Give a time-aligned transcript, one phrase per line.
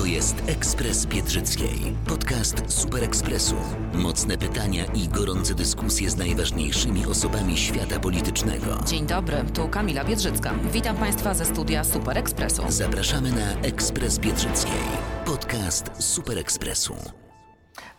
[0.00, 1.96] To jest Ekspres Biedrzyckiej.
[2.06, 3.54] Podcast Super Ekspresu.
[3.94, 8.66] Mocne pytania i gorące dyskusje z najważniejszymi osobami świata politycznego.
[8.86, 10.54] Dzień dobry, tu Kamila Biedrzycka.
[10.72, 12.62] Witam Państwa ze studia Super Ekspresu.
[12.68, 14.80] Zapraszamy na Ekspres Biedrzyckiej.
[15.24, 16.94] Podcast Super Ekspresu.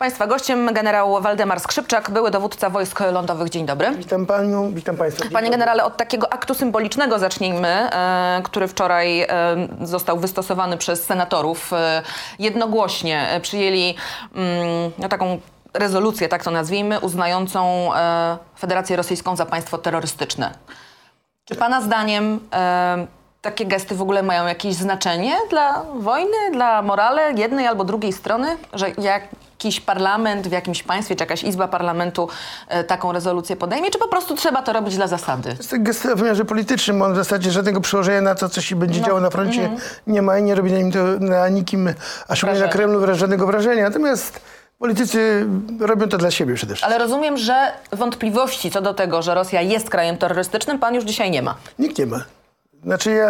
[0.02, 3.50] Państwa gościem generał Waldemar Skrzypczak, były dowódca wojsk lądowych.
[3.50, 3.92] Dzień dobry.
[3.92, 5.26] Witam panią, witam państwa.
[5.34, 9.28] Panie generale, od takiego aktu symbolicznego zacznijmy, e, który wczoraj e,
[9.82, 11.74] został wystosowany przez senatorów.
[11.74, 12.02] E,
[12.40, 13.96] jednogłośnie przyjęli
[14.36, 15.40] mm, no, taką
[15.74, 17.90] rezolucję, tak to nazwijmy, uznającą
[18.60, 20.54] Federację Rosyjską za państwo terrorystyczne.
[21.46, 23.08] Czy Pana zdaniem e,
[23.42, 28.58] takie gesty w ogóle mają jakieś znaczenie dla wojny, dla morale jednej albo drugiej strony?
[28.74, 28.86] Że
[29.66, 32.30] jakiś parlament w jakimś państwie, czy jakaś izba parlamentu
[32.68, 35.50] e, taką rezolucję podejmie, czy po prostu trzeba to robić dla zasady?
[35.50, 38.76] To jest gest w wymiarze politycznym, on w zasadzie żadnego przełożenia na to, co się
[38.76, 39.82] będzie No, działo na froncie mhm.
[40.08, 41.94] nie ma i nie robi na nim to na nikim,
[42.28, 42.68] a szczególnie na.
[42.68, 43.84] Kremlu żadnego wrażenia.
[43.84, 44.42] Natomiast
[44.80, 45.46] politycy
[45.80, 46.94] robią to dla siebie przede wszystkim.
[46.94, 51.32] Ale rozumiem, że wątpliwości co do tego, że Rosja jest krajem terrorystycznym, pan już dzisiaj
[51.32, 51.56] nie ma.
[51.80, 52.24] Nikt nie ma.
[52.84, 53.30] Znaczy ja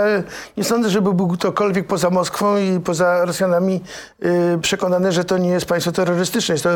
[0.57, 3.81] nie sądzę, żeby był ktokolwiek poza Moskwą i poza Rosjanami
[4.19, 6.53] yy, przekonany, że to nie jest państwo terrorystyczne.
[6.55, 6.69] Jest to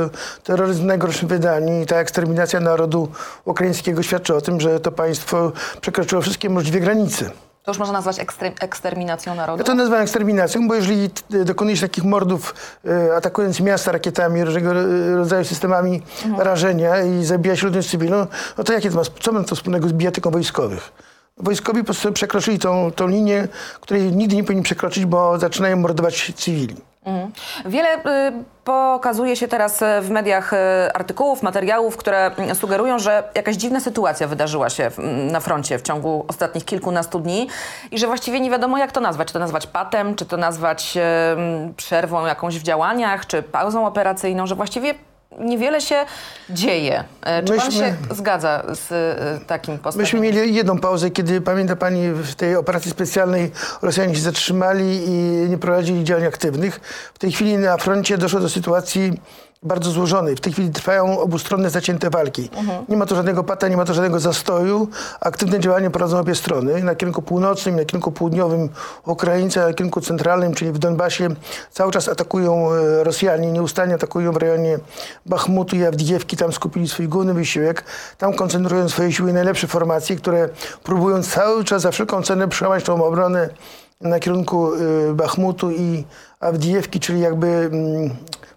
[0.43, 3.07] terroryzm w najgorszym wydaniu i ta eksterminacja narodu
[3.45, 5.51] ukraińskiego świadczy o tym, że to państwo
[5.81, 7.31] przekroczyło wszystkie możliwe granice.
[7.63, 8.17] To już można nazwać
[8.61, 9.59] eksterminacją narodu?
[9.61, 12.55] Ja to nazywam eksterminacją, bo jeżeli t- dokonuje się takich mordów,
[12.87, 16.01] e, atakując miasta rakietami, różnego ro- rodzaju systemami
[16.37, 19.87] rażenia i zabija się ludność cywilną, no to jakie to ma, co ma to wspólnego
[19.87, 20.91] z bijatyką wojskowych?
[21.37, 23.47] Wojskowi po prostu przekroczyli tą, tą linię,
[23.81, 26.75] której nigdy nie powinni przekroczyć, bo zaczynają mordować cywili.
[27.65, 28.01] Wiele y,
[28.63, 30.57] pokazuje się teraz y, w mediach y,
[30.93, 35.79] artykułów, materiałów, które y, sugerują, że jakaś dziwna sytuacja wydarzyła się w, m, na froncie
[35.79, 37.47] w ciągu ostatnich kilkunastu dni
[37.91, 39.27] i że właściwie nie wiadomo jak to nazwać.
[39.27, 44.47] Czy to nazwać patem, czy to nazwać y, przerwą jakąś w działaniach, czy pauzą operacyjną,
[44.47, 44.93] że właściwie
[45.39, 45.95] niewiele się
[46.49, 46.99] dzieje.
[47.39, 48.91] Y, Czy pan Myśmy- się zgadza z
[49.41, 50.21] y, takim postawieniem?
[50.21, 53.51] Myśmy mieli jedną pauzę, kiedy, pamięta pani, w tej operacji specjalnej
[53.81, 55.09] Rosjanie się zatrzymali i
[55.49, 56.79] nie prowadzili działań aktywnych.
[57.13, 59.13] W tej chwili na froncie doszło do sytuacji
[59.65, 60.35] bardzo złożonej.
[60.35, 62.49] W tej chwili trwają obustronne zacięte walki.
[62.89, 64.87] Nie ma to żadnego pata, nie ma to żadnego zastoju.
[65.19, 66.83] Aktywne działania prowadzą obie strony.
[66.83, 68.69] Na kierunku północnym, na kierunku południowym
[69.05, 71.29] Ukraińcy, na kierunku centralnym, czyli w Donbasie,
[71.71, 74.79] cały czas atakują e, Rosjanie, nieustannie atakują w rejonie
[75.25, 76.37] Bachmutu i Awdijewki.
[76.37, 77.83] Tam skupili swój główny wysiłek.
[78.17, 80.49] Tam koncentrują swoje siły najlepsze formacje, które
[80.83, 83.49] próbują cały czas za wszelką cenę przełamać tą obronę
[84.01, 86.03] na kierunku y, Bachmutu i
[86.39, 88.15] Awdijewki, czyli jakby mm,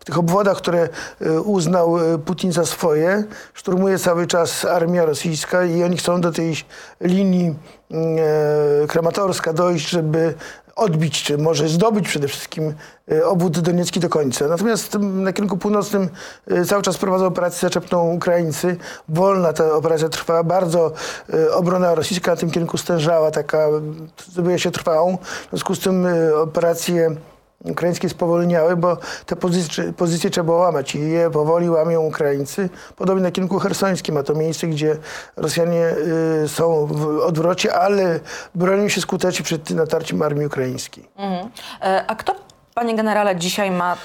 [0.08, 0.88] tych obwodach, które
[1.22, 3.24] y, uznał y, Putin za swoje,
[3.54, 6.56] szturmuje cały czas armia rosyjska i oni chcą do tej
[7.00, 7.54] linii
[7.90, 10.34] e, krematorska dojść, żeby
[10.78, 12.74] odbić, czy może zdobyć przede wszystkim
[13.12, 14.48] e, obwód doniecki do końca.
[14.48, 16.08] Natomiast m, na kierunku północnym
[16.50, 18.76] e, cały czas prowadzą operację zaczepną Ukraińcy.
[19.08, 20.92] Wolna ta operacja trwa, bardzo
[21.32, 25.16] e, obrona rosyjska na tym kierunku stężała, taka m, zdobyła się trwałą.
[25.16, 27.16] W związku z tym e, operacje
[27.64, 28.96] ukraińskie spowolniały, bo
[29.26, 32.68] te pozycje, pozycje trzeba łamać i je powoli łamią Ukraińcy.
[32.96, 34.96] Podobnie na kierunku hersońskim, a to miejsce, gdzie
[35.36, 35.94] Rosjanie
[36.44, 38.20] y, są w odwrocie, ale
[38.54, 41.08] bronią się skutecznie przed natarciem armii ukraińskiej.
[41.82, 42.34] E, A kto,
[42.74, 43.96] panie generale, dzisiaj ma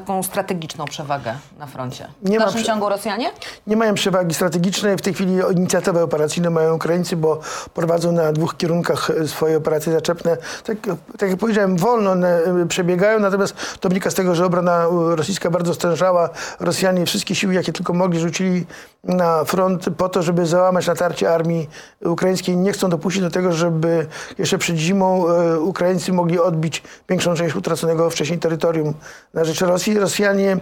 [0.00, 2.08] taką strategiczną przewagę na froncie?
[2.22, 3.30] W Nie ma dalszym prze- ciągu Rosjanie?
[3.66, 4.96] Nie mają przewagi strategicznej.
[4.96, 7.40] W tej chwili inicjatywę operacyjną mają Ukraińcy, bo
[7.74, 10.36] prowadzą na dwóch kierunkach e, swoje operacje zaczepne.
[10.64, 10.76] Tak,
[11.18, 15.16] tak jak powiedziałem, wolno one e, przebiegają, natomiast to wynika z tego, że obrona e,
[15.16, 16.28] rosyjska bardzo stężała.
[16.60, 18.66] Rosjanie wszystkie siły, jakie tylko mogli, rzucili
[19.04, 21.68] na front po to, żeby załamać natarcie armii
[22.04, 22.56] ukraińskiej.
[22.56, 24.06] Nie chcą dopuścić do tego, żeby
[24.38, 25.24] jeszcze przed zimą
[25.60, 28.94] Ukraińcy mogli odbić większą część utraconego wcześniej terytorium
[29.34, 29.87] na rzecz Rosji.
[29.94, 30.56] Rosjanie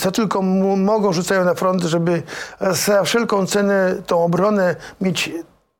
[0.00, 0.42] co tylko
[0.76, 2.22] mogą rzucają na front, żeby
[2.60, 5.30] za wszelką cenę tą obronę mieć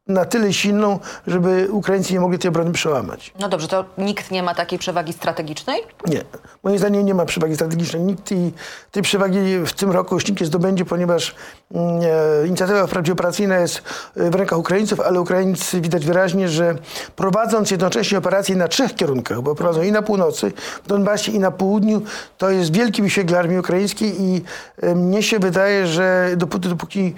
[0.09, 3.33] na tyle silną, żeby Ukraińcy nie mogli tej obrony przełamać.
[3.41, 5.81] No dobrze, to nikt nie ma takiej przewagi strategicznej?
[6.07, 6.23] Nie.
[6.63, 8.03] Moim zdaniem nie ma przewagi strategicznej.
[8.03, 8.53] Nikt tej,
[8.93, 11.35] tej przewagi w tym roku już nikt nie zdobędzie, ponieważ
[11.75, 12.01] mm,
[12.43, 13.83] e, inicjatywa wprawdzie operacyjna jest
[14.17, 16.75] e, w rękach Ukraińców, ale Ukraińcy widać wyraźnie, że
[17.17, 20.53] prowadząc jednocześnie operacje na trzech kierunkach, bo prowadzą i na północy,
[20.85, 22.03] w Donbasie i na południu,
[22.39, 24.43] to jest wielki wysiłek dla armii ukraińskiej i
[24.83, 27.15] e, mnie się wydaje, że dopóty, dopóki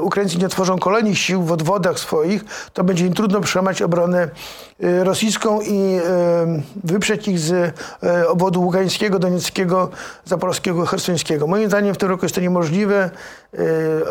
[0.00, 4.28] Ukraińcy nie tworzą kolonii sił w odwodach swoich, to będzie im trudno przełamać obronę
[4.84, 6.02] y, rosyjską i y,
[6.84, 9.90] wyprzeć ich z y, obwodu ługańskiego, donieckiego,
[10.24, 11.46] zaporowskiego, hersońskiego.
[11.46, 13.10] Moim zdaniem w tym roku jest to niemożliwe.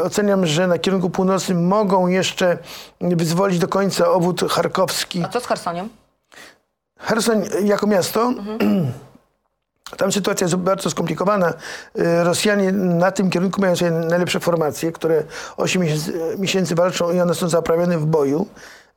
[0.04, 2.58] Oceniam, że na kierunku północnym mogą jeszcze
[3.02, 5.24] wyzwolić do końca obwód charkowski.
[5.24, 5.90] A co z Chersoniem?
[7.00, 8.22] Hersoń jako miasto...
[8.28, 9.05] Mhm
[9.98, 11.54] tam sytuacja jest bardzo skomplikowana.
[12.00, 15.24] Y, Rosjanie na tym kierunku mają sobie najlepsze formacje, które
[15.58, 15.84] 8
[16.38, 18.48] miesięcy walczą i one są zaprawione w boju.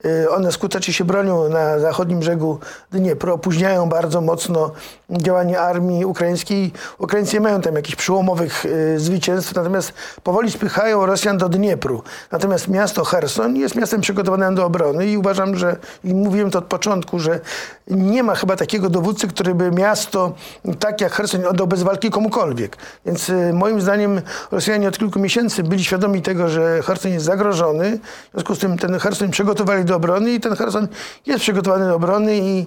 [0.04, 2.58] Y, one skutecznie się bronią na zachodnim brzegu
[2.90, 4.70] Dniepru, opóźniają bardzo mocno
[5.10, 6.72] działanie armii ukraińskiej.
[6.98, 9.92] Ukraińcy nie mają tam jakichś przyłomowych y, zwycięstw, natomiast
[10.22, 12.02] powoli spychają Rosjan do Dniepru.
[12.32, 16.64] Natomiast miasto Herson jest miastem przygotowanym do obrony i uważam, że, i mówiłem to od
[16.64, 17.40] początku, że
[17.86, 20.32] nie ma chyba takiego dowódcy, który by miasto
[20.78, 22.76] tak jak Herson oddał bez walki komukolwiek.
[23.06, 27.98] Więc y, moim zdaniem Rosjanie od kilku miesięcy byli świadomi tego, że Herson jest zagrożony.
[28.28, 30.88] W związku z tym ten Herson przygotowali do obrony i ten Herson
[31.26, 32.66] jest przygotowany do obrony i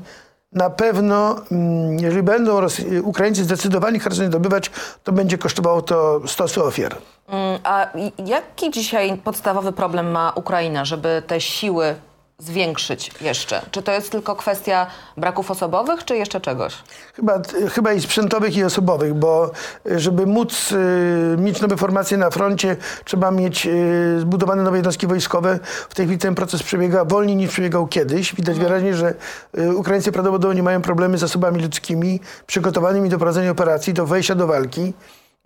[0.51, 2.61] na pewno, mm, jeżeli będą
[3.03, 4.71] Ukraińcy zdecydowani Herson zdobywać,
[5.03, 6.97] to będzie kosztowało to stosy ofiar.
[7.27, 7.87] Mm, a
[8.25, 11.95] jaki dzisiaj podstawowy problem ma Ukraina, żeby te siły
[12.41, 13.61] zwiększyć jeszcze?
[13.71, 16.73] Czy to jest tylko kwestia braków osobowych, czy jeszcze czegoś?
[17.15, 17.41] Chyba,
[17.71, 19.51] chyba i sprzętowych, i osobowych, bo
[19.91, 25.07] y, żeby móc y, mieć nowe formacje na froncie, trzeba mieć y, zbudowane nowe jednostki
[25.07, 25.59] wojskowe.
[25.89, 28.35] W tej chwili ten proces przebiega wolniej niż przebiegał kiedyś.
[28.35, 28.67] Widać mhm.
[28.67, 29.13] wyraźnie, że
[29.57, 34.47] y, Ukraińcy prawdopodobnie mają problemy z zasobami ludzkimi, przygotowanymi do prowadzenia operacji, do wejścia do
[34.47, 34.93] walki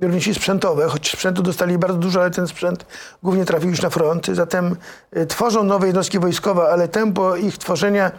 [0.01, 2.85] również i sprzętowe, choć sprzętu dostali bardzo dużo, ale ten sprzęt
[3.23, 4.27] głównie trafił już na front.
[4.27, 4.75] Zatem
[5.17, 8.11] y, tworzą nowe jednostki wojskowe, ale tempo ich tworzenia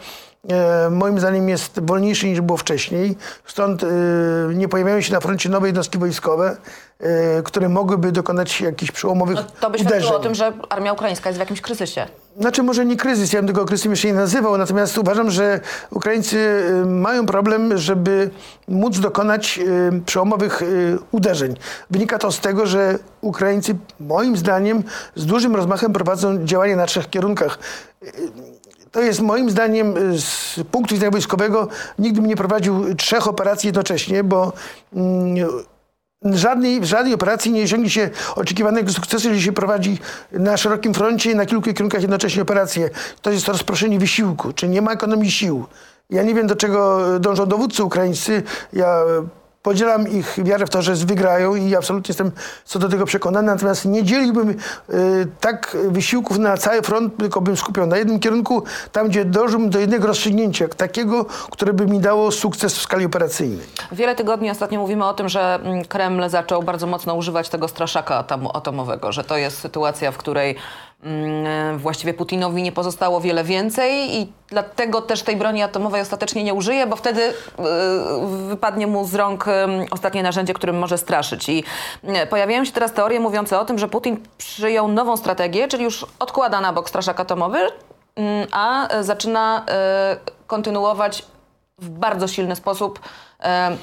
[0.91, 3.17] moim zdaniem jest wolniejsze niż było wcześniej.
[3.45, 3.87] Stąd y,
[4.53, 6.57] nie pojawiają się na froncie nowe jednostki wojskowe,
[7.01, 7.05] y,
[7.43, 11.37] które mogłyby dokonać jakichś przełomowych no, To by świadczyło o tym, że armia ukraińska jest
[11.37, 12.07] w jakimś kryzysie.
[12.39, 15.59] Znaczy może nie kryzys, ja bym tego kryzysem jeszcze nie nazywał, natomiast uważam, że
[15.91, 18.29] Ukraińcy mają problem, żeby
[18.67, 19.59] móc dokonać
[20.05, 20.61] przełomowych
[21.11, 21.55] uderzeń.
[21.89, 24.83] Wynika to z tego, że Ukraińcy moim zdaniem
[25.15, 27.59] z dużym rozmachem prowadzą działania na trzech kierunkach.
[28.91, 31.67] To jest moim zdaniem z punktu widzenia wojskowego
[31.99, 34.53] nigdy bym nie prowadził trzech operacji jednocześnie, bo
[34.93, 35.47] mm,
[36.23, 39.99] Żadnej, żadnej operacji nie osiągnie się oczekiwanego sukcesu, jeżeli się prowadzi
[40.31, 42.89] na szerokim froncie na kilku kierunkach jednocześnie operacje.
[43.21, 45.65] To jest to rozproszenie wysiłku, czy nie ma ekonomii sił.
[46.09, 48.43] Ja nie wiem, do czego dążą dowódcy ukraińscy.
[48.73, 49.03] Ja
[49.67, 52.31] Podzielam ich wiarę w to, że wygrają i absolutnie jestem
[52.65, 53.47] co do tego przekonany.
[53.47, 54.55] Natomiast nie dzieliłbym y,
[55.39, 59.79] tak wysiłków na cały front, tylko bym skupiał na jednym kierunku, tam gdzie dążyłbym do
[59.79, 63.65] jednego rozstrzygnięcia, takiego, które by mi dało sukces w skali operacyjnej.
[63.91, 68.25] Wiele tygodni ostatnio mówimy o tym, że mm, Kreml zaczął bardzo mocno używać tego straszaka
[68.53, 70.55] atomowego, że to jest sytuacja, w której
[71.77, 76.87] właściwie Putinowi nie pozostało wiele więcej i dlatego też tej broni atomowej ostatecznie nie użyje,
[76.87, 77.33] bo wtedy y,
[78.47, 79.45] wypadnie mu z rąk
[79.91, 81.49] ostatnie narzędzie, którym może straszyć.
[81.49, 81.63] I
[82.23, 86.05] y, pojawiają się teraz teorie mówiące o tym, że Putin przyjął nową strategię, czyli już
[86.19, 87.59] odkłada na bok straszak atomowy,
[88.15, 89.65] mm, a zaczyna
[90.47, 91.25] kontynuować
[91.81, 92.99] w bardzo silny sposób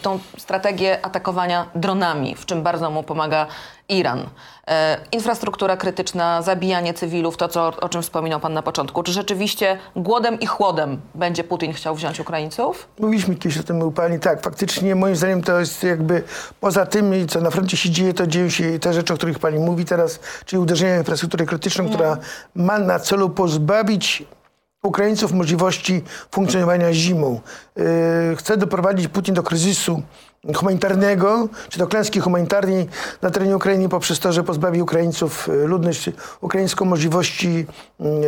[0.03, 3.47] tą strategię atakowania dronami, w czym bardzo mu pomaga
[3.89, 4.27] Iran.
[4.69, 9.03] E, infrastruktura krytyczna, zabijanie cywilów, to co, o czym wspominał Pan na początku.
[9.03, 12.89] Czy rzeczywiście głodem i chłodem będzie Putin chciał wziąć Ukraińców?
[12.99, 14.21] Mówiliśmy kiedyś o tym u Pani.
[14.21, 16.23] Tak, faktycznie moim zdaniem to jest jakby
[16.61, 19.59] poza tym, co na froncie się dzieje, to dzieją się te rzeczy, o których Pani
[19.59, 22.17] mówi teraz, czyli uderzenia w infrastrukturę krytyczną, która
[22.55, 24.25] ma na celu pozbawić
[24.85, 27.41] Ukraińców możliwości funkcjonowania zimą.
[27.77, 27.85] Yy,
[28.37, 30.03] chce doprowadzić Putin do kryzysu
[30.57, 32.89] humanitarnego, czy do klęski humanitarnej
[33.23, 36.11] na terenie Ukrainy poprzez to, że pozbawi Ukraińców, y, ludność
[36.41, 37.67] ukraińską możliwości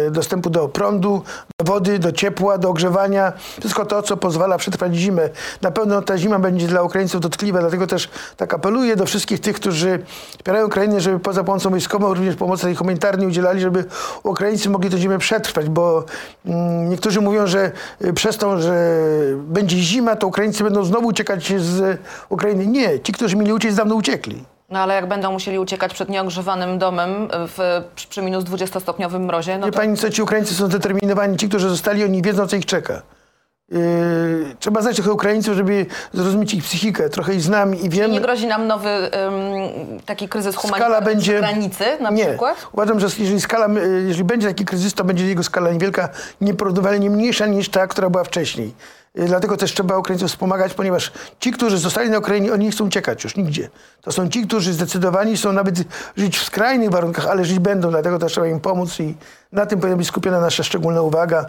[0.06, 1.22] y, dostępu do prądu,
[1.58, 3.32] do wody, do ciepła, do ogrzewania.
[3.60, 5.28] Wszystko to, co pozwala przetrwać zimę.
[5.62, 9.56] Na pewno ta zima będzie dla Ukraińców dotkliwa, dlatego też tak apeluję do wszystkich tych,
[9.56, 9.98] którzy
[10.30, 13.84] wspierają Ukrainę, żeby poza pomocą wojskową również pomocy humanitarnej udzielali, żeby
[14.22, 16.04] Ukraińcy mogli tę zimę przetrwać, bo
[16.46, 17.72] mm, niektórzy mówią, że
[18.04, 19.00] y, przez to, że
[19.36, 22.66] będzie zima, to Ukraińcy będą znowu uciekać z Ukrainy.
[22.66, 24.44] Nie, ci, którzy mieli uciec, dawno uciekli.
[24.70, 29.66] No ale jak będą musieli uciekać przed nieogrzewanym domem w, przy, minus 20-stopniowym mrozie, no
[29.66, 29.72] to...
[29.72, 31.36] pani co, ci Ukraińcy są zdeterminowani.
[31.36, 33.02] Ci, którzy zostali, oni wiedzą, co ich czeka.
[33.70, 37.10] Yy, trzeba znać trochę Ukraińców, żeby zrozumieć ich psychikę.
[37.10, 38.10] Trochę ich znam i wiem.
[38.10, 41.38] Nie grozi nam nowy ym, taki kryzys humanitarny będzie...
[41.38, 42.26] granicy na nie.
[42.26, 42.66] przykład?
[42.72, 46.08] Uważam, że jeżeli, skala, y, jeżeli będzie taki kryzys, to będzie jego skala niewielka,
[46.40, 48.74] nieporównywalnie mniejsza niż ta, która była wcześniej.
[49.18, 52.86] Y, Dlatego też trzeba Ukraińców wspomagać, ponieważ ci, którzy zostali na Ukrainie, oni nie chcą
[52.86, 53.68] uciekać już nigdzie.
[54.02, 55.74] To są ci, którzy zdecydowani są nawet
[56.16, 59.14] żyć w skrajnych warunkach, ale żyć będą, dlatego też trzeba im pomóc i
[59.52, 61.46] na tym powinna być skupiona nasza szczególna uwaga.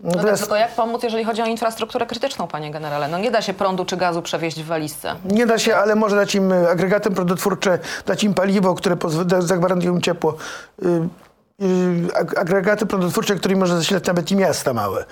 [0.00, 3.08] No tak, tylko jak pomóc, jeżeli chodzi o infrastrukturę krytyczną, panie generale?
[3.08, 5.14] No nie da się prądu czy gazu przewieźć w walizce.
[5.24, 8.96] nie da się, ale może dać im y, agregaty prądotwórcze, dać im paliwo, które
[9.38, 10.36] zagwarantują im ciepło.
[11.60, 15.04] Y, y, ag- agregaty prądotwórcze, którymi można zasilać nawet i miasta małe.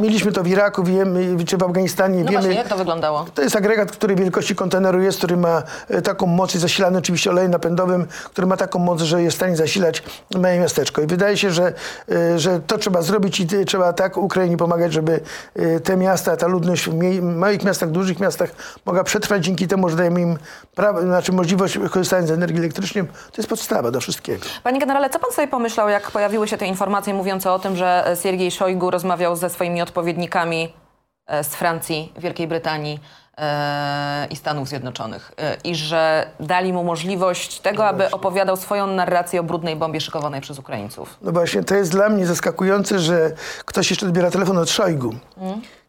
[0.00, 2.18] Mieliśmy to w Iraku, wiemy, czy w Afganistanie.
[2.20, 2.24] Mhm.
[2.24, 3.26] No wiemy, właśnie, jak to wyglądało?
[3.34, 7.30] To jest agregat, który wielkości konteneru jest, który ma e, taką moc, jest zasilany oczywiście
[7.30, 10.02] olejem napędowym, który ma taką moc, że jest w stanie zasilać
[10.34, 11.02] małe miasteczko.
[11.02, 11.72] I wydaje się, że,
[12.10, 15.20] e, że to trzeba zrobić i trzeba tak Ukrainie pomagać, żeby
[15.84, 18.50] te miasta, ta ludność w małych miastach, dużych miastach
[18.86, 20.38] mogła przetrwać dzięki temu, że dajemy im
[20.74, 23.04] prawo, znaczy możliwość korzystania z energii elektrycznej.
[23.04, 24.44] To jest podstawa do wszystkiego.
[24.62, 28.16] Panie generale, co pan sobie pomyślał, jak pojawiły się te informacje mówiące o tym, że
[28.22, 30.72] Siergiej Szojgu rozmawiał ze swoimi odpowiednikami
[31.26, 33.00] e, z Francji, Wielkiej Brytanii
[33.38, 39.40] e, i Stanów Zjednoczonych e, i że dali mu możliwość tego, aby opowiadał swoją narrację
[39.40, 41.18] o brudnej bombie szykowanej przez Ukraińców?
[41.22, 43.32] No właśnie, to jest dla mnie zaskakujące, że
[43.64, 45.14] ktoś jeszcze odbiera telefon od Szojgu.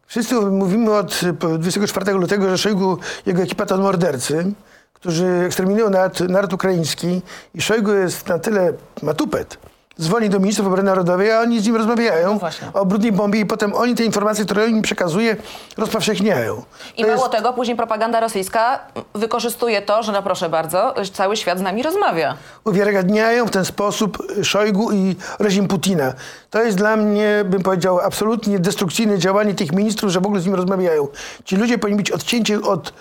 [0.06, 4.52] Wszyscy mówimy od y, 24 lutego, że Szojgu, jego ekipa to mordercy,
[4.92, 7.22] którzy eksterminują naród, naród ukraiński
[7.54, 8.72] i Szojgu jest na tyle,
[9.02, 9.58] ma tupet.
[10.00, 13.46] Dzwoni do ministrów obrony narodowej, a oni z nim rozmawiają No o brudnej bombie i
[13.46, 15.36] potem oni te informacje, które on im przekazuje,
[15.78, 16.62] rozpowszechniają.
[16.96, 18.80] I To mało jest- tego, później propaganda rosyjska
[19.14, 22.36] wykorzystuje to, że no proszę bardzo, cały świat z nami rozmawia.
[22.64, 26.12] uwiarygadniają w ten sposób Szojgu i reżim Putina.
[26.50, 30.46] To jest dla mnie, bym powiedział, absolutnie destrukcyjne działanie tych ministrów, że w ogóle z
[30.46, 31.08] nim rozmawiają.
[31.44, 32.92] Ci ludzie powinni być odcięci od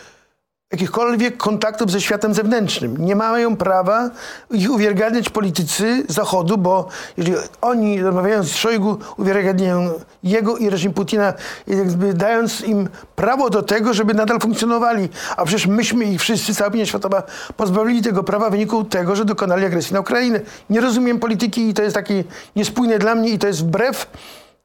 [0.71, 3.05] jakichkolwiek kontaktów ze światem zewnętrznym.
[3.05, 4.09] Nie mają prawa
[4.51, 9.91] ich uwiarygadniać politycy Zachodu, bo jeżeli oni rozmawiając z Szojgu uwiarygadniają
[10.23, 11.33] jego i reżim Putina,
[11.67, 15.09] jakby dając im prawo do tego, żeby nadal funkcjonowali.
[15.37, 17.23] A przecież myśmy ich wszyscy, cała opinia światowa,
[17.57, 20.39] pozbawili tego prawa w wyniku tego, że dokonali agresji na Ukrainę.
[20.69, 22.23] Nie rozumiem polityki i to jest takie
[22.55, 24.07] niespójne dla mnie i to jest wbrew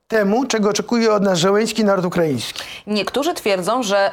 [0.09, 2.63] temu, czego oczekuje od nas żołęski naród ukraiński.
[2.87, 4.11] Niektórzy twierdzą, że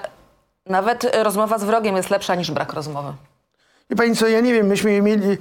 [0.69, 3.13] nawet rozmowa z wrogiem jest lepsza niż brak rozmowy.
[3.97, 5.37] Pani co, ja nie wiem, myśmy mieli...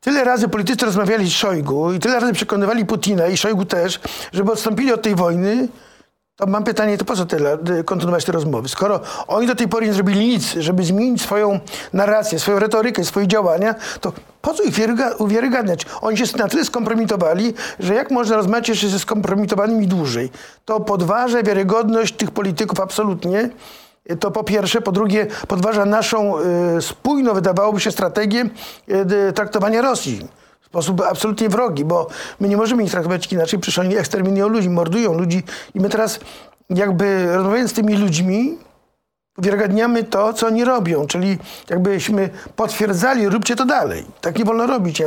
[0.00, 4.00] Tyle razy politycy rozmawiali z Szojgu i tyle razy przekonywali Putina i Szojgu też,
[4.32, 5.68] żeby odstąpili od tej wojny,
[6.36, 8.68] to mam pytanie, to po co tyle, y, kontynuować te rozmowy?
[8.68, 11.60] Skoro oni do tej pory nie zrobili nic, żeby zmienić swoją
[11.92, 14.12] narrację, swoją retorykę, swoje działania, to
[14.42, 15.86] po co ich uwiaryga- uwiarygadniać?
[16.00, 20.30] Oni się na tyle skompromitowali, że jak można rozmawiać jeszcze ze skompromitowanymi dłużej?
[20.64, 23.50] To podważa wiarygodność tych polityków absolutnie.
[24.20, 24.80] To po pierwsze.
[24.80, 26.38] Po drugie, podważa naszą
[26.78, 28.44] y, spójną, wydawałoby się, strategię
[29.28, 30.28] y, traktowania Rosji.
[30.60, 32.06] W sposób absolutnie wrogi, bo
[32.40, 35.42] my nie możemy ich traktować inaczej, przecież oni eksterminują ludzi, mordują ludzi
[35.74, 36.20] i my teraz
[36.70, 38.58] jakby rozmawiając z tymi ludźmi,
[39.38, 41.38] uwiarygadniamy to, co oni robią, czyli
[41.70, 44.04] jakbyśmy potwierdzali, róbcie to dalej.
[44.20, 45.02] Tak nie wolno robić.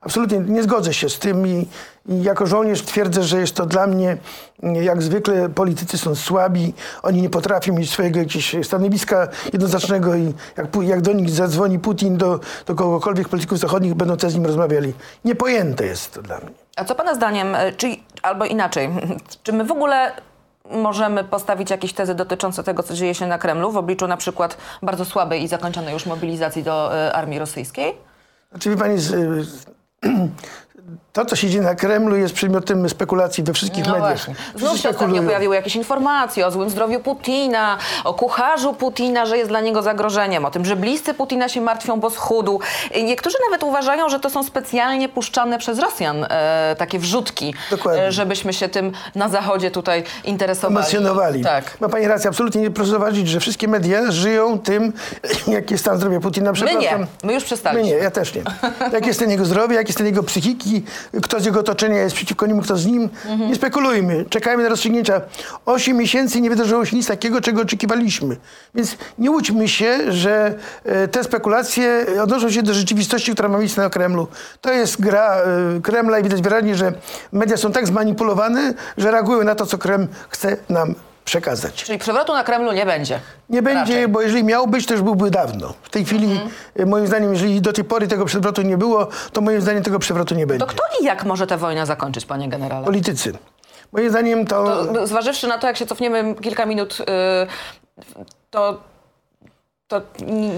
[0.00, 1.68] Absolutnie nie zgodzę się z tym i,
[2.08, 4.16] i jako żołnierz twierdzę, że jest to dla mnie,
[4.62, 10.66] jak zwykle politycy są słabi, oni nie potrafią mieć swojego jakiegoś stanowiska jednoznacznego i jak,
[10.82, 14.94] jak do nich zadzwoni Putin, do, do kogokolwiek polityków zachodnich, będą też z nim rozmawiali.
[15.24, 16.50] Niepojęte jest to dla mnie.
[16.76, 18.88] A co pana zdaniem, e, czy, albo inaczej,
[19.42, 20.12] czy my w ogóle
[20.70, 24.56] możemy postawić jakieś tezy dotyczące tego, co dzieje się na Kremlu w obliczu na przykład
[24.82, 27.94] bardzo słabej i zakończonej już mobilizacji do e, armii rosyjskiej?
[28.50, 28.96] Znaczy, wie pani,
[30.00, 30.30] 咳
[31.12, 34.08] to, co się dzieje na Kremlu, jest przedmiotem spekulacji we wszystkich No mediach.
[34.08, 34.34] właśnie.
[34.56, 39.50] Znów się ostatnio pojawiły jakieś informacje o złym zdrowiu Putina, o kucharzu Putina, że jest
[39.50, 42.60] dla niego zagrożeniem, o tym, że bliscy Putina się martwią, bo schudł.
[43.04, 48.02] Niektórzy nawet uważają, że to są specjalnie puszczane przez Rosjan e, takie wrzutki, Dokładnie.
[48.06, 50.76] e, żebyśmy się tym na Zachodzie tutaj interesowali.
[50.76, 51.44] emocjonowali.
[51.44, 51.80] Tak.
[51.80, 54.92] Ma pani rację, absolutnie nie proszę zauważyć, że wszystkie media żyją tym,
[55.48, 56.52] jaki jest stan zdrowia Putina.
[56.52, 57.86] My nie, my już My przestaliśmy.
[57.90, 58.42] nie, ja też nie.
[58.92, 60.77] Jak jest ten jego zdrowie, jak jest ten jego psychiki,
[61.22, 63.02] kto z jego otoczenia jest przeciwko niemu, kto z nim.
[63.02, 63.50] Mhm.
[63.50, 65.20] Nie spekulujmy, czekajmy na rozstrzygnięcia.
[65.66, 68.36] Osiem miesięcy nie wydarzyło się nic takiego, czego oczekiwaliśmy.
[68.74, 70.54] Więc nie łudźmy się, że
[70.84, 74.28] e, te spekulacje odnoszą się do rzeczywistości, która ma miejsce na Kremlu.
[74.60, 76.92] To jest gra e, Kremla i widać wyraźnie, że
[77.32, 80.94] media są tak zmanipulowane, że reagują na to, co Kreml chce nam
[81.32, 81.74] przekazać.
[81.84, 83.20] Czyli przewrotu na Kremlu nie będzie.
[83.50, 84.08] Nie będzie, Raczej.
[84.08, 85.74] bo jeżeli miał być, to już byłby dawno.
[85.82, 86.50] W tej chwili, Mhm.
[86.76, 89.98] e, moim zdaniem, jeżeli do tej pory tego przewrotu nie było, to moim zdaniem tego
[89.98, 90.66] przewrotu nie będzie.
[90.66, 92.84] To kto i jak może tę wojnę zakończyć, panie generale?
[92.84, 93.32] Politycy.
[93.92, 94.84] Moim zdaniem to...
[94.86, 97.04] To, zważywszy na to, jak się cofniemy kilka minut, y,
[98.50, 98.80] to,
[99.88, 100.00] to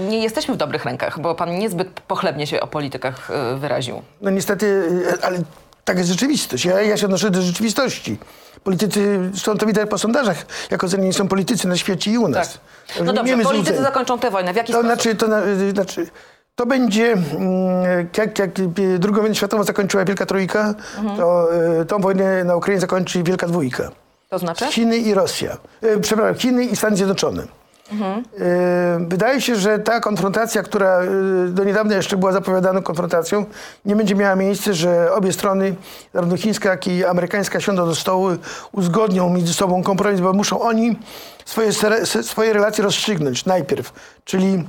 [0.09, 4.01] nie jesteśmy w dobrych rękach, bo pan niezbyt pochlebnie się o politykach y, wyraził.
[4.21, 4.89] No niestety,
[5.21, 5.39] e, ale
[5.85, 6.65] taka jest rzeczywistość.
[6.65, 8.17] Ja, ja się odnoszę do rzeczywistości.
[8.63, 10.37] Politycy, zresztą to widać po sondażach,
[10.71, 12.59] jak ocenieni są politycy na świecie i u nas.
[12.97, 13.05] Tak.
[13.05, 13.83] No dobrze, politycy złudzeń.
[13.83, 14.53] zakończą tę wojnę.
[14.53, 14.87] W jaki To sposób?
[14.93, 16.07] znaczy, to, na, y, znaczy,
[16.55, 21.17] to będzie, mm, jak, jak y, drugą wojnę światową zakończyła Wielka Trójka, Mhm.
[21.17, 21.47] to
[21.81, 23.91] y, tą wojnę na Ukrainie zakończy Wielka Dwójka.
[24.29, 24.65] To znaczy?
[24.65, 25.57] Chiny i Rosja.
[26.01, 27.43] Przepraszam, Chiny i Stany Zjednoczone.
[28.39, 31.07] E, Wydaje się, że ta konfrontacja, która e,
[31.47, 33.45] do niedawna jeszcze była zapowiadaną konfrontacją,
[33.85, 35.75] nie będzie miała miejsca, że obie strony,
[36.13, 38.27] zarówno chińska, jak i amerykańska, siądą do stołu,
[38.71, 40.99] uzgodnią między sobą kompromis, bo muszą oni
[41.45, 41.71] swoje,
[42.21, 43.93] swoje relacje rozstrzygnąć najpierw.
[44.23, 44.63] Czyli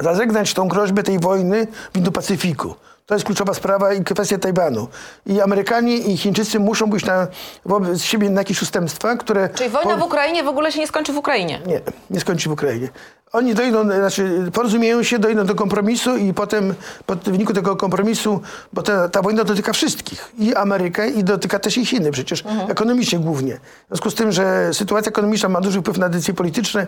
[0.00, 2.74] zażegnać tą groźbę tej wojny w Indo-Pacyfiku.
[3.06, 4.88] To jest kluczowa sprawa i kwestia Tajwanu.
[5.26, 7.26] I Amerykanie i Chińczycy muszą być na,
[7.64, 9.48] wobec siebie na jakieś ustępstwa, które...
[9.48, 11.60] Czyli wojna po- w Ukrainie w ogóle się nie skończy w Ukrainie.
[11.66, 11.80] Nie,
[12.10, 12.88] nie skończy w Ukrainie.
[13.34, 16.74] Oni dojdą, znaczy porozumieją się, dojdą do kompromisu i potem
[17.06, 18.40] po, w wyniku tego kompromisu,
[18.72, 23.18] bo ta, ta wojna dotyka wszystkich, i Amerykę, i dotyka też i Chiny przecież, ekonomicznie
[23.18, 23.54] głównie.
[23.54, 26.86] W związku z tym, że sytuacja ekonomiczna ma duży wpływ na decyzje polityczne,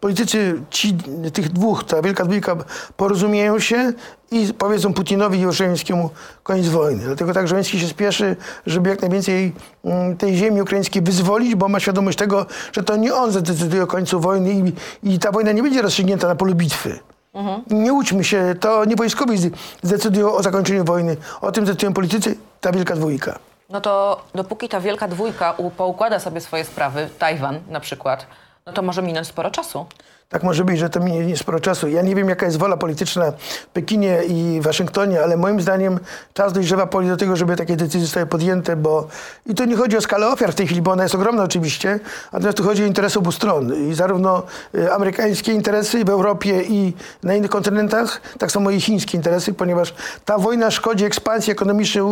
[0.00, 0.96] politycy ci,
[1.32, 2.56] tych dwóch, ta Wielka Dwójka,
[2.96, 3.92] porozumieją się
[4.30, 6.10] i powiedzą Putinowi i Żeleńskiemu
[6.42, 7.04] koniec wojny.
[7.04, 8.36] Dlatego tak Żeleński się spieszy,
[8.66, 9.52] żeby jak najwięcej
[9.84, 13.86] mm, tej ziemi ukraińskiej wyzwolić, bo ma świadomość tego, że to nie on zadecyduje o
[13.86, 14.72] końcu wojny i,
[15.14, 16.98] i ta wojna nie będzie rozstrzygnięta na polu bitwy.
[17.70, 19.38] Nie łudźmy się, to nie wojskowi
[19.82, 21.16] zdecydują o zakończeniu wojny.
[21.40, 23.38] O tym decydują politycy, ta Wielka Dwójka.
[23.70, 28.26] No to dopóki ta wielka dwójka poukłada sobie swoje sprawy, Tajwan na przykład,
[28.66, 29.86] no to może minąć sporo czasu.
[30.30, 31.88] Tak może być, że to minie nie sporo czasu.
[31.88, 35.98] Ja nie wiem, jaka jest wola polityczna w Pekinie i Waszyngtonie, ale moim zdaniem
[36.34, 39.08] czas dojrzewa poli do tego, żeby takie decyzje zostały podjęte, bo
[39.46, 42.00] i tu nie chodzi o skalę ofiar w tej chwili, bo ona jest ogromna oczywiście,
[42.32, 43.90] natomiast tu chodzi o interesy obu stron.
[43.90, 44.42] I zarówno
[44.74, 46.92] y, amerykańskie interesy w Europie i
[47.22, 49.94] na innych kontynentach, tak samo i chińskie interesy, ponieważ
[50.24, 52.04] ta wojna szkodzi ekspansji ekonomicznej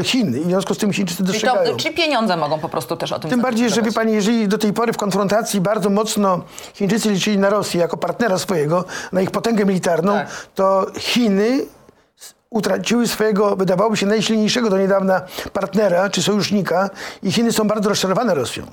[0.00, 1.70] y, Chin i w związku z tym Chińczycy Czyli, dostrzegają.
[1.70, 4.48] to, czyli pieniądze mogą po prostu też o tym Tym bardziej, że wie pani, jeżeli
[4.48, 6.40] do tej pory w konfrontacji bardzo mocno
[6.74, 10.28] Chińczycy liczyli na Rosję jako partnera swojego, na ich potęgę militarną, Tak.
[10.54, 11.60] to Chiny
[12.50, 15.20] utraciły swojego, wydawałoby się, najsilniejszego do niedawna
[15.52, 16.90] partnera czy sojusznika
[17.22, 18.66] i Chiny są bardzo rozczarowane Rosją.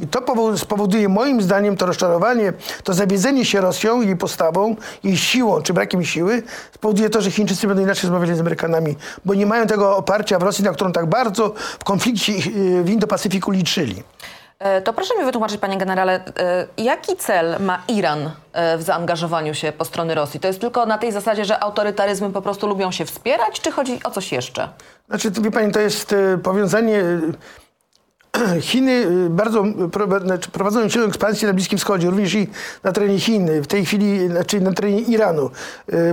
[0.00, 2.52] I to powo- spowoduje moim zdaniem to rozczarowanie,
[2.84, 6.42] to zawiedzenie się Rosją, jej postawą, jej siłą czy brakiem siły,
[6.74, 10.42] spowoduje to, że Chińczycy będą inaczej rozmawiali z Amerykanami, bo nie mają tego oparcia w
[10.42, 14.02] Rosji, na którą tak bardzo w konflikcie y, w Indo-Pacyfiku liczyli.
[14.64, 19.54] E, To proszę mi wytłumaczyć, panie generale, e, jaki cel ma Iran e, w zaangażowaniu
[19.54, 20.40] się po strony Rosji?
[20.40, 24.00] To jest tylko na tej zasadzie, że autorytaryzmy po prostu lubią się wspierać, czy chodzi
[24.04, 24.68] o coś jeszcze?
[25.08, 27.02] Znaczy, wie pani, to jest powiązanie.
[28.60, 29.64] Chiny bardzo
[30.24, 32.48] znaczy, prowadzą silną ekspansję na Bliskim Wschodzie, również i
[32.84, 35.50] na terenie Chin, w tej chwili, znaczy na terenie Iranu.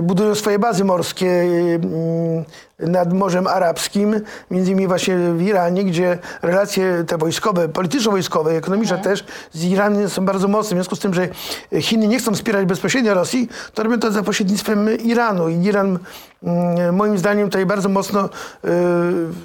[0.02, 1.44] Budują swoje bazy morskie
[2.78, 9.24] nad Morzem Arabskim, między innymi właśnie w Iranie, gdzie relacje te wojskowe, polityczno-wojskowe, ekonomiczne też
[9.52, 10.68] z Iranem są bardzo mocne.
[10.68, 11.28] W związku z tym, że
[11.80, 15.48] Chiny nie chcą wspierać bezpośrednio Rosji, to robią to za pośrednictwem Iranu.
[15.48, 15.98] I Iran
[16.42, 18.68] mm, moim zdaniem tutaj bardzo mocno y,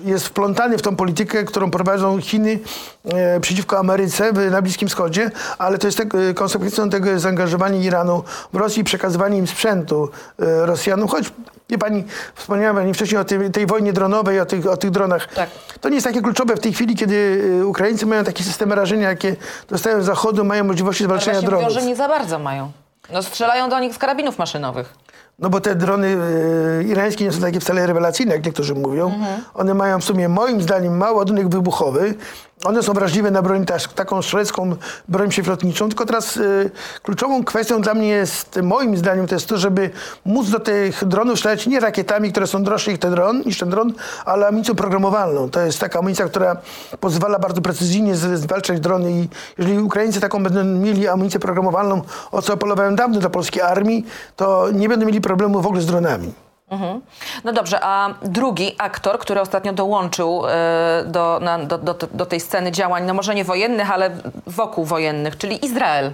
[0.06, 2.60] jest wplątany w tą politykę, którą prowadzą Chiny
[3.06, 8.24] e, przeciwko Ameryce na Bliskim Wschodzie, ale to jest tak, konsekwencją tego jest zaangażowanie Iranu
[8.54, 10.10] w Rosji i przekazywanie im sprzętu
[10.40, 11.32] e, Rosjanom, choć
[11.70, 12.04] Wie pani,
[12.36, 15.34] wspomniała pani wcześniej o tej, tej wojnie dronowej, o tych, o tych dronach.
[15.34, 15.50] Tak.
[15.82, 17.16] To nie jest takie kluczowe w tej chwili, kiedy
[17.62, 19.36] y, Ukraińcy mają takie systemy rażenia, jakie
[19.70, 21.82] dostają z zachodu, mają możliwości zwalczania właśnie mówią, dronów.
[21.84, 22.72] że nie za bardzo mają.
[23.14, 24.94] No strzelają do nich z karabinów maszynowych.
[25.40, 29.14] No bo te drony y, irańskie nie są takie wcale rewelacyjne, jak niektórzy mówią.
[29.54, 32.16] One mają w sumie, moim zdaniem, mały ładunek wybuchowy.
[32.66, 34.76] One są wrażliwe na broń, tas- taką strzelecką
[35.08, 35.88] broń przeciwlotniczą.
[35.88, 36.72] Tylko teraz y,
[37.04, 39.90] kluczową kwestią dla mnie jest, moim zdaniem, to jest to, żeby
[40.26, 43.70] móc do tych dronów strzelać nie rakietami, które są droższe niż ten dron, niż ten
[43.70, 43.94] dron
[44.26, 45.50] ale amunicją programowalną.
[45.50, 46.58] To jest taka amunicja, która
[47.00, 52.54] pozwala bardzo precyzyjnie zwalczać drony i jeżeli Ukraińcy taką będą mieli amunicję programowalną, o co
[52.54, 56.47] apelowałem dawno do polskiej armii, to nie będą mieli problemu w ogóle z dronami.
[56.70, 57.02] Mhm.
[57.44, 62.40] No dobrze, a drugi aktor, który ostatnio dołączył e, do, na, do, do, do tej
[62.40, 64.10] sceny działań, no może nie wojennych, ale
[64.48, 66.12] wokół wojennych, czyli Izrael.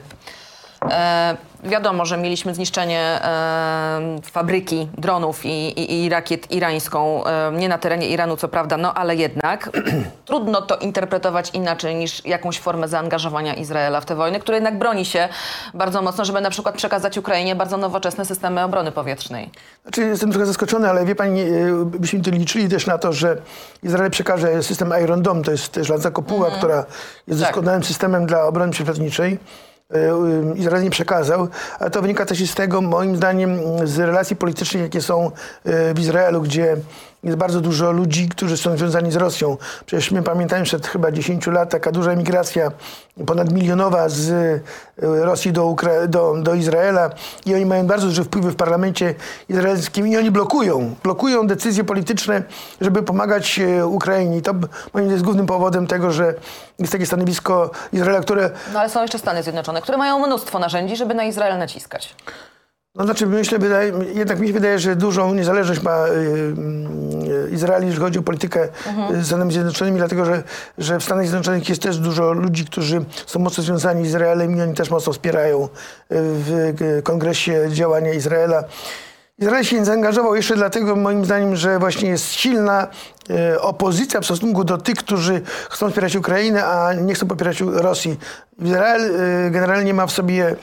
[0.91, 7.69] E, wiadomo, że mieliśmy zniszczenie e, fabryki dronów i, i, i rakiet irańską, e, nie
[7.69, 9.69] na terenie Iranu co prawda, no ale jednak
[10.25, 15.05] trudno to interpretować inaczej niż jakąś formę zaangażowania Izraela w tę wojnę, który jednak broni
[15.05, 15.29] się
[15.73, 19.49] bardzo mocno, żeby na przykład przekazać Ukrainie bardzo nowoczesne systemy obrony powietrznej.
[19.83, 21.45] Znaczy jestem trochę zaskoczony, ale wie pani,
[21.85, 23.37] byśmy tu liczyli też na to, że
[23.83, 26.75] Izrael przekaże system Iron Dome, to jest też lanca Kopuła, która
[27.27, 27.49] jest Tak.
[27.49, 29.37] doskonałym systemem dla obrony przeciwlotniczej.
[29.93, 31.47] E, Izrael nie przekazał,
[31.79, 35.31] ale to wynika też z tego, moim zdaniem, z relacji politycznych, jakie są
[35.65, 36.77] e, w Izraelu, gdzie
[37.23, 39.57] jest bardzo dużo ludzi, którzy są związani z Rosją.
[39.85, 42.71] Przecież my pamiętamy, przed chyba 10 lat taka duża emigracja
[43.25, 44.59] ponadmilionowa z e,
[45.01, 47.09] Rosji do, Ukra- do, do Izraela
[47.45, 49.15] i oni mają bardzo duże wpływy w parlamencie
[49.49, 52.43] izraelskim i oni blokują, blokują decyzje polityczne,
[52.81, 54.37] żeby pomagać e, Ukrainie.
[54.37, 54.53] I to
[54.93, 56.33] moim jest głównym powodem tego, że
[56.79, 60.95] jest takie stanowisko Izraela, które No ale są jeszcze Stany Zjednoczone, które mają mnóstwo narzędzi,
[60.95, 62.15] żeby na Izrael naciskać.
[62.95, 67.83] No znaczy, myślę, wydaje, jednak mi się wydaje, że dużą niezależność ma y, y, Izrael,
[67.83, 68.67] jeżeli chodzi o politykę
[69.21, 70.43] z Stanami Zjednoczonymi, dlatego że,
[70.77, 74.61] że w Stanach Zjednoczonych jest też dużo ludzi, którzy są mocno związani z Izraelem i
[74.61, 75.67] oni też mocno wspierają y,
[76.09, 76.51] w
[76.81, 78.63] y, kongresie działania Izraela.
[79.39, 82.87] Izrael się nie zaangażował jeszcze dlatego, moim zdaniem, że właśnie jest silna
[83.59, 88.19] opozycja w stosunku do tych, którzy chcą wspierać Ukrainę, a nie chcą popierać Rosji.
[88.59, 89.11] Izrael
[89.51, 90.55] generalnie ma w sobie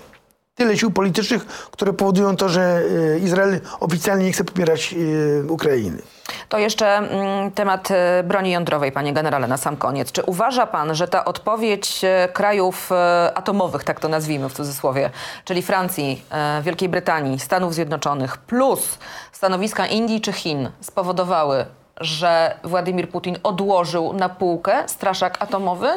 [0.60, 2.82] tyle sił politycznych, które powodują to, że
[3.14, 6.02] e, Izrael oficjalnie nie chce popierać e, Ukrainy.
[6.48, 10.12] To jeszcze mm, temat e, broni jądrowej, panie generale, na sam koniec.
[10.12, 12.00] Czy uważa pan, że ta odpowiedź
[12.32, 12.90] krajów
[13.34, 15.10] atomowych, tak to nazwijmy w cudzysłowie,
[15.44, 16.24] czyli Francji,
[16.62, 18.98] Wielkiej Brytanii, Stanów Zjednoczonych, plus
[19.32, 21.64] stanowiska Indii czy Chin spowodowały,
[22.00, 25.88] że Władimir Putin odłożył na półkę straszak atomowy?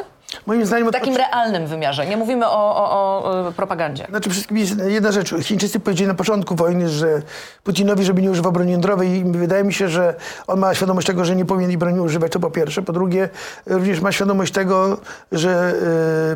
[0.46, 2.06] Moim zdaniem W takim realnym wymiarze.
[2.06, 4.06] Nie mówimy o, o, o e, propagandzie.
[4.08, 5.34] Znaczy wszystkim jest jedna rzecz.
[5.42, 7.22] Chińczycy powiedzieli na początku wojny, że
[7.64, 10.14] Putinowi, żeby nie używał broni jądrowej i wydaje mi się, że
[10.46, 12.82] on ma świadomość tego, że nie powinien broni używać, to po pierwsze.
[12.82, 13.28] Po drugie,
[13.66, 14.98] również ma świadomość tego,
[15.32, 15.72] że e,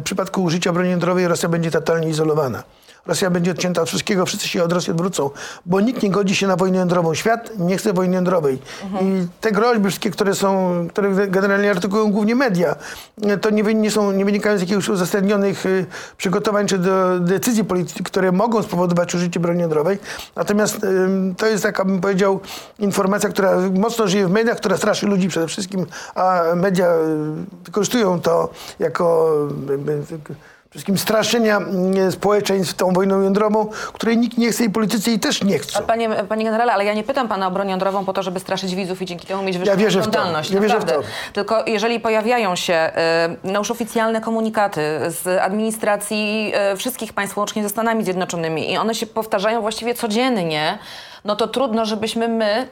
[0.01, 2.63] w przypadku użycia broni jądrowej Rosja będzie totalnie izolowana.
[3.09, 5.31] Rosja będzie odcięta od wszystkiego, wszyscy się od Rosji odwrócą,
[5.67, 7.15] bo nikt nie godzi się na wojnę jądrową.
[7.15, 8.59] Świat nie chce wojny jądrowej.
[9.01, 12.77] I te groźby wszystkie, które są, które generalnie artykułują głównie media,
[13.41, 18.07] to nie, nie, są, nie wynikają z jakichś uzasadnionych y, przygotowań czy do decyzji politycznych,
[18.07, 19.99] które mogą spowodować użycie broni jądrowej.
[20.37, 20.87] Natomiast
[21.37, 22.41] to jest taka, bym powiedział,
[22.79, 28.21] informacja, która mocno żyje w mediach, która straszy ludzi przede wszystkim, a media y, wykorzystują
[28.21, 29.33] to jako
[30.71, 35.45] wszystkim straszenia mm, społeczeństw tą wojną jądrową, której nikt nie chce i politycy jej też
[35.45, 35.83] nie chcą.
[35.83, 38.75] Panie, panie generale, ale ja nie pytam pana o broń jądrową po to, żeby straszyć
[38.75, 40.19] widzów i dzięki temu mieć wyższą wierzę w to.
[40.53, 41.01] Ja wierzę w to.
[41.33, 42.91] Tylko jeżeli pojawiają się
[43.45, 48.77] y, no już oficjalne komunikaty z administracji y, wszystkich państw, łącznie ze Stanami Zjednoczonymi i
[48.77, 50.79] one się powtarzają właściwie codziennie,
[51.25, 52.69] no to trudno, żebyśmy my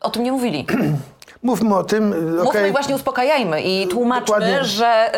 [0.00, 0.66] o tym nie mówili.
[1.42, 2.12] Mówmy o tym.
[2.12, 4.64] y, Mówmy i właśnie uspokajajmy i tłumaczmy, Dokładnie.
[4.64, 5.12] że,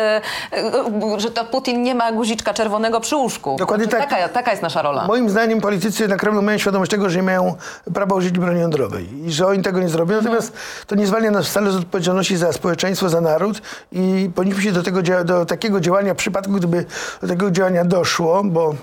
[0.53, 3.55] y, y, że to Putin nie ma guziczka czerwonego przy łóżku.
[3.59, 4.09] Dokładnie tak.
[4.09, 5.07] Taka, taka jest nasza rola.
[5.07, 7.55] Moim zdaniem politycy na Kremlu mają świadomość tego, że nie mają
[7.93, 10.15] prawa użyć broni jądrowej i że oni tego nie zrobią.
[10.15, 10.53] Natomiast
[10.87, 14.83] to nie zwalnia nas wcale z odpowiedzialności za społeczeństwo, za naród i powinniśmy się do,
[14.83, 16.85] tego, do takiego działania, w przypadku gdyby
[17.21, 18.75] do takiego działania doszło, bo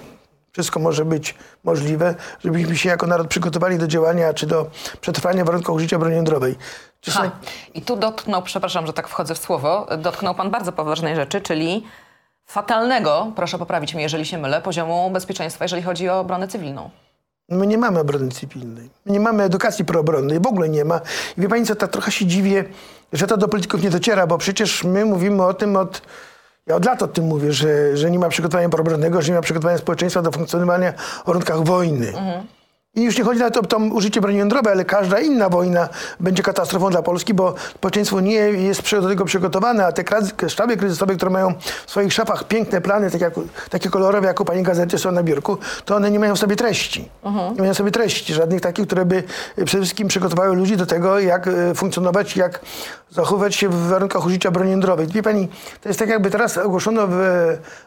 [0.53, 1.35] wszystko może być
[1.65, 6.17] możliwe, żebyśmy się jako naród przygotowali do działania czy do przetrwania w warunkach użycia broni
[6.17, 6.57] jądrowej.
[7.09, 7.31] Ha.
[7.75, 11.87] I tu dotknął, przepraszam, że tak wchodzę w słowo, dotknął pan bardzo poważnej rzeczy, czyli
[12.47, 16.91] fatalnego, proszę poprawić mnie, jeżeli się mylę, poziomu bezpieczeństwa, jeżeli chodzi o obronę cywilną.
[17.49, 18.91] My nie mamy obrony cywilnej.
[19.07, 21.01] My nie mamy edukacji proobronnej, w ogóle nie ma.
[21.39, 22.65] I wie pani co, tak trochę się dziwię,
[23.13, 26.03] że to do polityków nie dociera, bo przecież my mówimy o tym od...
[26.71, 29.43] Ja od lat o tym mówię, że, że nie ma przygotowania proobronnego, że nie ma
[29.43, 32.13] przygotowania społeczeństwa do funkcjonowania w warunkach wojny.
[32.95, 35.89] I już nie chodzi na to, to użycie broni jądrowej, ale każda inna wojna
[36.21, 40.05] będzie katastrofą dla Polski, bo społeczeństwo nie jest do tego przygotowane, a te
[40.49, 41.55] sztaby kryzysowe, które mają
[41.87, 43.35] w swoich szafach piękne plany, tak jak,
[43.71, 46.57] takie kolorowe, jak u pani gazety są na biurku, to one nie mają w sobie
[46.57, 47.09] treści.
[47.55, 49.23] Nie mają w sobie treści, żadnych takich, które by
[49.59, 52.61] e, przede wszystkim przygotowały ludzi do tego, jak e, funkcjonować, jak
[53.11, 55.07] zachowywać się w warunkach użycia broni jądrowej.
[55.07, 55.49] Wie pani,
[55.81, 57.17] to jest tak jakby teraz ogłoszono w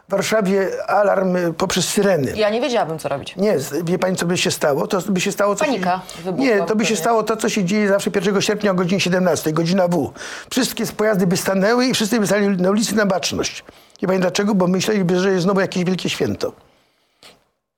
[0.09, 2.33] Warszawie alarm e, poprzez syreny.
[2.35, 3.35] Ja nie wiedziałabym, co robić.
[3.35, 4.87] Nie, wie pani, co by się stało?
[5.01, 5.55] To by się stało...
[5.55, 6.33] Co Panika się...
[6.33, 9.53] Nie, to by się stało to, co się dzieje zawsze 1 sierpnia o godzinie 17,
[9.53, 10.13] godzina W.
[10.49, 13.63] Wszystkie pojazdy by stanęły i wszyscy by stali na ulicy na baczność.
[14.01, 14.55] Wie pani dlaczego?
[14.55, 16.53] Bo myśleliby, że jest znowu jakieś wielkie święto.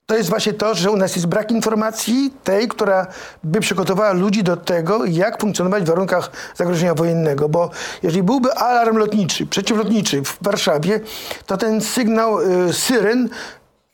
[0.06, 3.08] To jest właśnie to, że u nas jest brak informacji tej, która
[3.43, 7.49] by przygotowała ludzi do tego, jak funkcjonować w warunkach zagrożenia wojennego.
[7.49, 7.69] Bo
[8.04, 10.99] jeżeli byłby alarm lotniczy, przeciwlotniczy w Warszawie,
[11.45, 13.30] to ten sygnał y, syren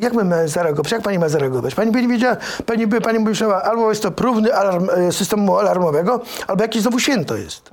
[0.02, 0.92] Jak my mamy zareagować?
[0.92, 1.76] Jak pani ma zareagować?
[1.76, 5.58] Pani by nie wiedziała, pani by pani myślała, albo jest to próbny alarm e, systemu
[5.58, 7.70] alarmowego, albo jakieś znowu święto jest.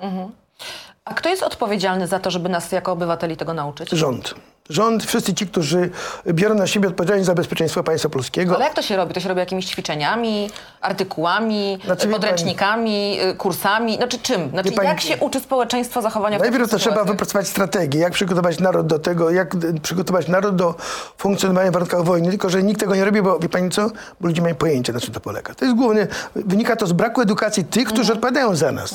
[1.04, 3.90] A kto jest odpowiedzialny za to, żeby nas jako obywateli tego nauczyć?
[3.90, 4.34] Rząd.
[4.70, 5.90] Rząd, wszyscy ci, którzy
[6.26, 8.54] biorą na siebie odpowiedzialność za bezpieczeństwo państwa polskiego.
[8.54, 9.14] Ale jak to się robi?
[9.14, 10.50] To się robi jakimiś ćwiczeniami,
[10.80, 13.96] artykułami, Znaczy, wie podręcznikami, y, kursami?
[13.96, 14.50] Znaczy czym?
[14.50, 18.86] Znaczy, pani- jak się uczy społeczeństwo zachowania Najpierw to trzeba wypracować strategię, jak przygotować naród
[18.86, 20.74] do tego, jak d- przygotować naród do
[21.18, 22.28] funkcjonowania w warunkach wojny.
[22.30, 23.88] Tylko, że nikt tego nie robi, bo wie pani co?
[24.20, 25.54] Bo ludzie mają pojęcie, na czym to polega.
[25.54, 28.18] To jest główny, wynika to z braku edukacji tych, którzy Mhm.
[28.18, 28.94] odpowiadają za nas.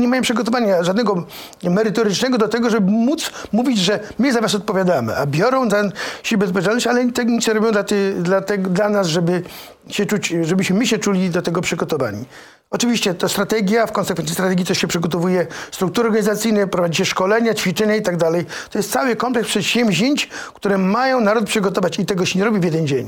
[0.00, 1.26] Nie mają przygotowania żadnego
[1.64, 5.82] merytorycznego do tego, żeby móc mówić, że my za was odpowiadamy, a biorą za
[6.22, 9.42] siebie odpowiedzialność, ale nic nie robią dla, ty, dla, te, dla nas, żeby
[9.88, 12.24] się czuć, żebyśmy my się czuli do tego przygotowani.
[12.70, 17.96] Oczywiście to strategia, w konsekwencji strategii to się przygotowuje struktury organizacyjne, prowadzi się szkolenia, ćwiczenia
[17.96, 18.46] i tak dalej.
[18.70, 22.64] To jest cały kompleks przedsięwzięć, które mają naród przygotować i tego się nie robi w
[22.64, 23.06] jeden dzień.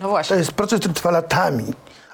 [0.00, 0.36] No To właśnie.
[0.36, 1.64] jest proces, który trwa latami.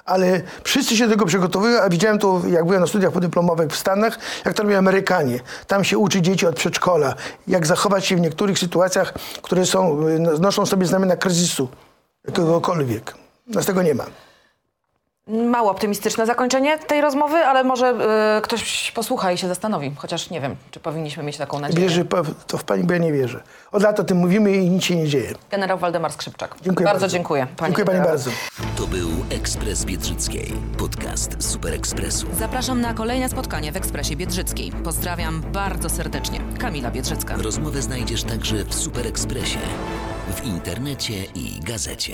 [0.07, 3.75] Ale wszyscy się do tego przygotowują, a widziałem to, jak byłem na studiach podyplomowych w
[3.75, 5.39] Stanach, jak to robią Amerykanie.
[5.67, 7.15] Tam się uczy dzieci od przedszkola,
[7.47, 11.67] jak zachować się w niektórych sytuacjach, które są, y, noszą sobie znamiona kryzysu,
[12.27, 13.15] jakiegokolwiek.
[13.47, 14.05] Nas tego nie ma.
[15.27, 17.93] Mało optymistyczne zakończenie tej rozmowy, ale może
[18.37, 19.91] y, ktoś posłucha i się zastanowi.
[19.97, 21.81] Chociaż nie wiem, czy powinniśmy mieć taką nadzieję.
[21.81, 22.05] Wierzy
[22.47, 23.43] to w pani, bo ja nie wierzę.
[23.71, 25.33] Od lat o tym mówimy i nic się nie dzieje.
[25.51, 26.55] Generał Waldemar Skrzypczak.
[26.61, 26.99] Dziękuję bardzo.
[27.01, 27.13] bardzo.
[27.13, 27.47] dziękuję.
[27.57, 28.31] Panie Dziękuję pani bardzo.
[28.77, 32.27] To był Ekspres Biedrzyckiej, podcast Super Ekspresu.
[32.39, 34.71] Zapraszam na kolejne spotkanie w Ekspresie Biedrzyckiej.
[34.83, 36.39] Pozdrawiam bardzo serdecznie.
[36.59, 37.35] Kamila Biedrzycka.
[37.41, 39.59] Rozmowę znajdziesz także w Super Ekspresie,
[40.35, 42.13] w internecie i gazecie.